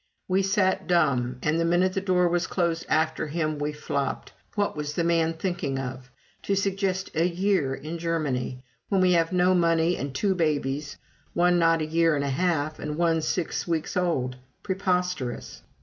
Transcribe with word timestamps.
We 0.27 0.41
sat 0.41 0.87
dumb, 0.87 1.37
and 1.43 1.59
the 1.59 1.63
minute 1.63 1.93
the 1.93 2.01
door 2.01 2.27
was 2.27 2.47
closed 2.47 2.87
after 2.89 3.27
him, 3.27 3.59
we 3.59 3.71
flopped. 3.71 4.33
"What 4.55 4.75
was 4.75 4.93
the 4.95 5.03
man 5.03 5.33
thinking 5.33 5.77
of 5.77 6.09
to 6.41 6.55
suggest 6.55 7.11
a 7.15 7.23
year 7.27 7.75
in 7.75 7.99
Germany, 7.99 8.63
when 8.89 8.99
we 8.99 9.11
have 9.11 9.31
no 9.31 9.53
money 9.53 9.95
and 9.97 10.11
two 10.15 10.33
babies, 10.33 10.97
one 11.35 11.59
not 11.59 11.83
a 11.83 11.85
year 11.85 12.15
and 12.15 12.23
a 12.25 12.31
half, 12.31 12.79
and 12.79 12.97
one 12.97 13.21
six 13.21 13.67
weeks 13.67 13.95
old!" 13.95 14.37
Preposterous! 14.63 15.61